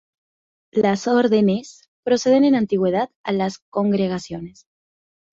[0.73, 4.65] Las órdenes preceden en antigüedad a las congregaciones.